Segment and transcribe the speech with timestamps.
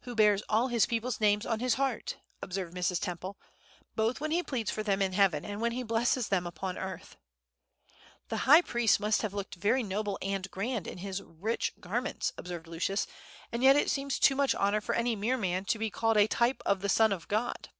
[0.00, 3.00] "Who bears all His people's names on his heart," observed Mrs.
[3.00, 3.38] Temple;
[3.96, 7.16] "both when He pleads for them in heaven, and when He blesses them upon earth."
[8.28, 12.66] "The high priest must have looked very noble and grand in his rich garments," observed
[12.66, 13.06] Lucius;
[13.50, 16.26] "and yet it seems too much honor for any mere man to be called a
[16.28, 17.70] type of the Son of God."